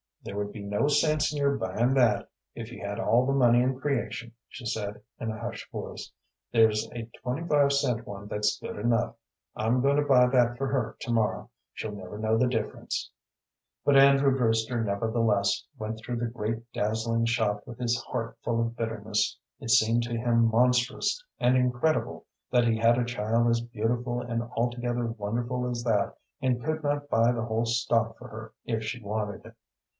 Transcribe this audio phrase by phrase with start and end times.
[0.23, 3.61] "There would be no sense in your buying that, if you had all the money
[3.61, 6.11] in creation," she said, in a hushed voice.
[6.51, 9.15] "There's a twenty five cent one that's good enough.
[9.55, 11.49] I'm going to buy that for her to morrow.
[11.73, 13.11] She'll never know the difference."
[13.83, 18.75] But Andrew Brewster, nevertheless, went through the great, dazzling shop with his heart full of
[18.75, 19.37] bitterness.
[19.59, 24.43] It seemed to him monstrous and incredible that he had a child as beautiful and
[24.55, 29.01] altogether wonderful as that, and could not buy the whole stock for her if she
[29.01, 29.53] wanted it.